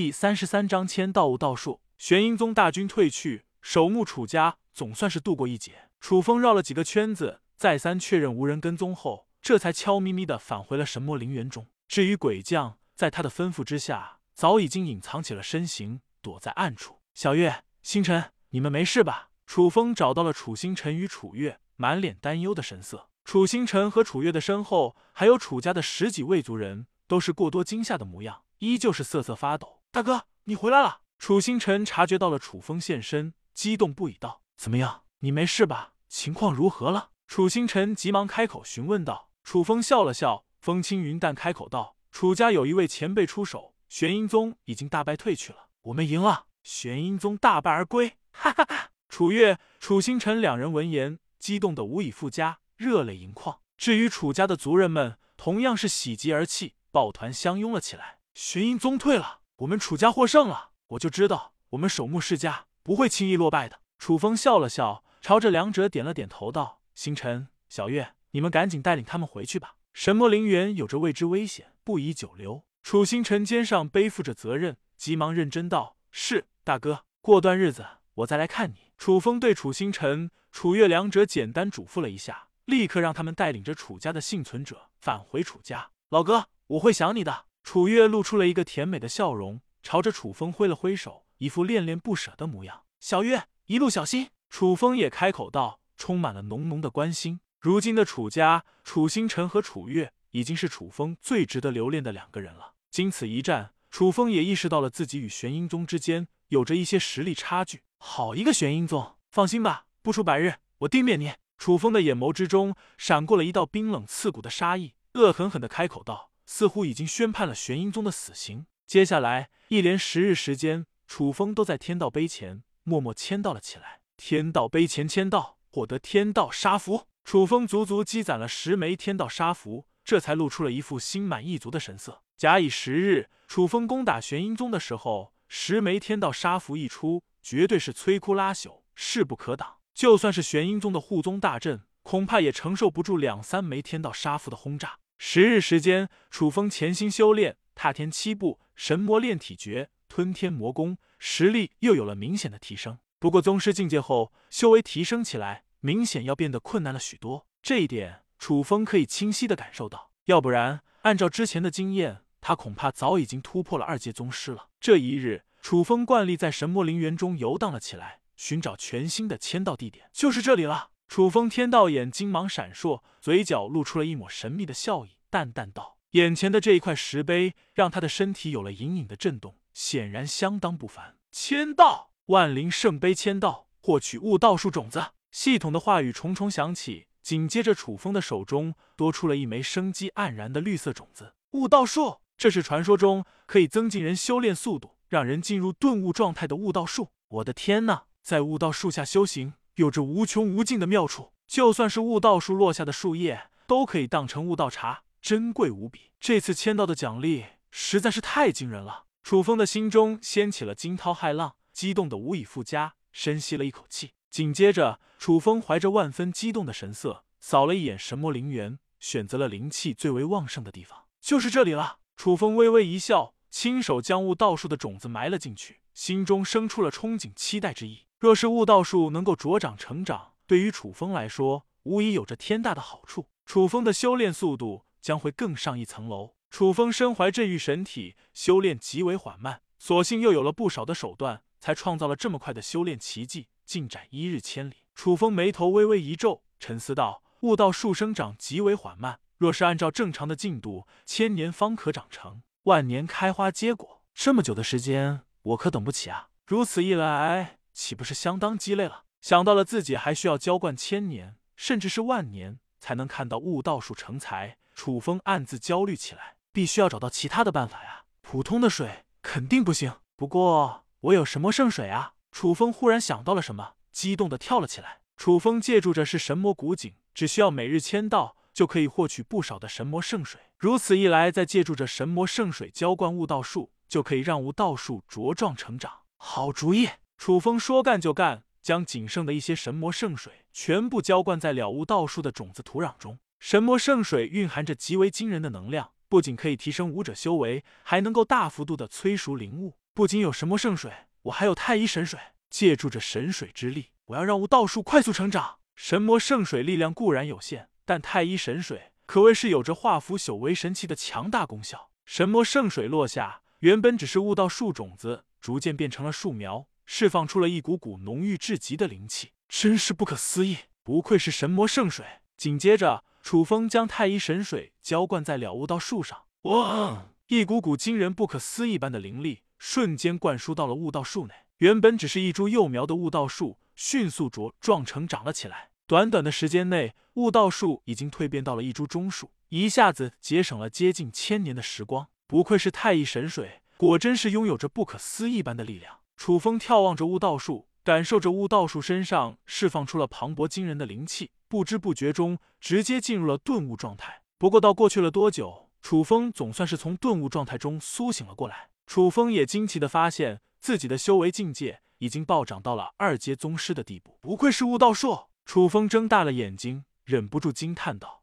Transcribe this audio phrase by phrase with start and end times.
[0.00, 1.82] 第三十三章签道悟道术。
[1.98, 5.90] 玄阴宗大军退去，守墓楚家总算是度过一劫。
[6.00, 11.66] 楚风绕了几个圈子，再三确认无人跟踪后，这才悄咪咪的返回了神魔陵园中。
[11.86, 17.00] 至于鬼将，在他的吩咐之下，早已经隐藏起了身形，躲在暗处。
[17.12, 19.28] 小月、星辰，你们没事吧？
[19.44, 23.10] 楚风找到了楚星辰与楚月，满脸担忧的神色。
[23.26, 29.79] 楚星辰和楚月的身后，还有楚家的十几位族人，都是过多惊吓的模样，依旧是瑟瑟发抖。
[29.92, 31.00] 大哥，你回来了！
[31.18, 35.94] 楚星辰察觉到了楚风现身，激动不已道：“怎么样，你没事吧？
[36.08, 39.30] 情况如何了？”楚星辰急忙开口询问道。
[39.42, 48.90] 楚风笑了笑，风轻云淡开口道：“楚家有一位前辈出手，玄阴宗已经大败退去了，我们赢了，玄阴宗大败而归。”哈哈哈！
[49.08, 53.58] 楚月、楚星辰两人闻言，激动的无以复加，热泪盈眶。
[53.76, 58.20] 至于楚家的族人们，同样是喜极而泣，抱团相拥了起来。
[58.34, 59.39] 玄阴宗退了。
[59.60, 63.80] 我们楚家获胜了，我就知道我们守墓世家不会轻易落败的。
[63.98, 69.74] 楚风笑了笑，朝着两者点了点头，道：“星辰、小月，你们赶紧带领他们回去吧。
[69.92, 85.90] 神魔陵园有着未知危险，不宜久留。”楚星辰肩上背负着责任，急忙认真道：“是大哥，过段日子我再来看你。”楚风对楚星辰、楚月两者简单嘱咐了一下，立刻让他们带领着楚家的幸存者返回楚家。
[86.08, 87.44] 老哥，我会想你的。
[87.72, 92.82] 楚月露出了一个甜美的笑容，朝着楚风挥了挥手，一副恋恋不舍的模样。
[92.98, 94.30] 小月，一路小心。
[94.48, 97.38] 楚风也开口道，充满了浓浓的关心。
[97.60, 102.74] 如今的楚家，楚星辰和楚月已经是楚风最值得留恋的两个人了。
[102.90, 107.82] 经此一战，楚风也意识到了自己与玄阴宗之间有着一些实力差距。
[107.98, 109.14] 好一个玄阴宗！
[109.30, 111.34] 放心吧，不出百日，我定灭你。
[111.56, 116.29] 楚风的眼眸之中闪过了一道冰冷刺骨的杀意，恶狠狠的开口道。
[116.52, 118.66] 似乎已经宣判了玄阴宗的死刑。
[118.84, 124.00] 接下来一连十日时间，楚风都在天道碑前默默签到了起来。
[124.16, 127.06] 天道碑前签到，获得天道杀符。
[127.24, 132.24] 楚风足足积攒了十枚天道杀符，这才露出了一副心满意足的神色。
[132.36, 139.76] 假以时日，楚风攻打玄阴宗的时候，十枚天道杀符一出，绝对是摧枯拉朽，势不可挡。
[139.94, 144.98] 就算是玄阴宗的护宗大阵，恐怕也承受不住两三枚天道杀符的轰炸。
[145.22, 152.98] 十日时间，楚风潜心修炼踏天七步神魔炼体诀、吞天魔功，实力又有了明显的提升。
[153.18, 157.46] 不过宗师境界后，修为提升起来明显要变得困难了许多。
[157.62, 160.10] 这一点，楚风可以清晰的感受到。
[160.24, 164.68] 要不然，按照之前的经验，他恐怕早已经突破了二阶宗师了。
[164.80, 170.89] 这一日，楚风惯例在神魔陵园中游荡了起来，寻找全新的签到地点，就是这里了。
[171.10, 181.16] 楚风天道眼金芒闪烁，嘴角露出了一抹神秘的笑意，淡淡道：“眼前的这一块石碑，让他的身体有了隐隐的震动，显然相当不凡。
[181.32, 191.34] 签到，万灵圣碑签到，获取悟道术种子。”系统的话语重重响起，紧接着楚风的手中多出了一枚生机盎然的绿色种子。
[191.50, 197.08] 悟道术，这是传说中可以增进人修炼速度，让人进入顿悟状态的悟道术。
[197.26, 199.54] 我的天呐，在悟道树下修行！
[199.74, 206.10] 有着无穷无尽的妙处，就算是悟道树落下的树叶，都可以当成悟道茶，珍贵无比。
[206.18, 214.12] 这次签到的奖励实在是太惊人了，楚风的心中掀起了惊涛骇浪，激动的无以复加，深吸了一口气。
[214.30, 221.98] 紧接着，楚风怀着万分激动的神色，扫了一眼神魔陵园，选择了灵气最为旺盛的地方，就是这里了。
[222.16, 228.06] 楚风微微一笑，亲手将悟道树的种子埋了进去，心中生出了憧憬、期待之意。
[228.20, 233.30] 若是悟道术能够茁长成长，对于楚风来说，无疑有着天大的好处。
[233.46, 236.34] 楚风的修炼速度将会更上一层楼。
[236.50, 244.74] 楚风身怀镇狱神体，修炼极为缓慢，所幸又有了不少的手段，才创造了这么快的修炼奇迹，进展一日千里。
[244.94, 256.28] 楚风眉头微微一皱，沉思道：“悟道术生长极为缓慢，若是按照正常的进度，千年方可长成，万年开花结果，这么久的时间，我可等不起啊！
[256.46, 259.04] 如此一来。”岂不是相当鸡肋了？
[259.20, 266.36] 想到了自己还需要浇灌千年，甚至是万年，才能看到悟道术成材，楚风暗自焦虑起来。
[266.52, 268.06] 必须要找到其他的办法呀！
[268.22, 269.94] 普通的水肯定不行。
[270.16, 272.14] 不过我有神魔圣水啊！
[272.32, 275.00] 楚风忽然想到了什么，激动的跳了起来。
[275.16, 280.40] 楚风借助着是神魔古井，只需要每日签到，就可以获取不少的神魔圣水。
[280.56, 286.00] 如此一来，再借助着神魔圣水浇灌悟道术，就可以让悟道术茁壮成长。
[286.16, 286.88] 好主意！
[287.20, 293.18] 楚风说干就干，将仅剩的一些神魔圣水全部浇灌在了悟道术的种子土壤中。
[293.38, 299.76] 神魔圣水蕴含着极为惊人的能量，不仅可以提升武者修为，还能够大幅度的催熟灵物。
[299.92, 300.90] 不仅有神魔圣水，
[301.24, 302.18] 我还有太医神水。
[302.48, 305.58] 借助着神水之力，我要让悟道树快速成长。
[305.76, 311.90] 神魔圣水力量固然有限，但太医神水可谓是有着化腐朽为神奇的强大功效。
[312.06, 320.56] 神魔圣水落下，原本只是悟道树种子，逐渐变成了树苗，释放出了一股股浓郁至极的灵气，真是不可思议。
[320.82, 322.04] 不愧是神魔圣水。
[322.36, 327.06] 紧接着，楚风将太一神水浇灌在了悟道树上，哇！
[327.28, 331.34] 一股股惊人、不可思议般的灵力瞬间灌输到了悟道树内。
[331.58, 335.70] 原本只是一株幼苗的悟道树，迅速茁壮成长了起来。
[335.86, 342.08] 短短的时间内，悟道树已经蜕变到了一株中树，一下子节省了接近千年的时光。
[342.26, 345.99] 不愧是太乙神水，果真是拥有着不可思议般的力量。
[346.20, 354.20] 楚风眺望着悟道树，感受着悟道树身上释放出了磅礴惊人的灵气，不知不觉中直接进入了顿悟状态。
[354.36, 358.68] 不过，到过去了多久，楚风总算是从顿悟状态中苏醒了过来。
[358.86, 360.42] 楚风也惊奇的发现。
[360.60, 365.20] 自己的修为境界已经暴涨到了二阶宗师的地步，不愧是悟道术。
[365.46, 368.19] 楚风睁大了眼睛，忍不住惊叹道。